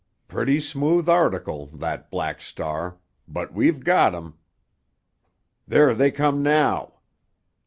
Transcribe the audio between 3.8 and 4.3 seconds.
got